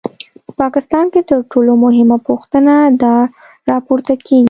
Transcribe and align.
په 0.45 0.51
پاکستان 0.61 1.05
کې 1.13 1.21
تر 1.29 1.39
ټولو 1.51 1.71
مهمه 1.83 2.17
پوښتنه 2.27 2.73
دا 3.03 3.15
راپورته 3.71 4.13
کېږي. 4.25 4.39